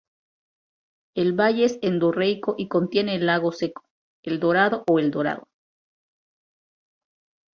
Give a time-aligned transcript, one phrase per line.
[1.13, 3.83] El valle es endorreico, y contiene el lago seco
[4.23, 5.47] Eldorado o El Dorado.